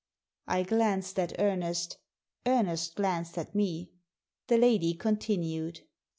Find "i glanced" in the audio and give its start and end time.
0.47-1.19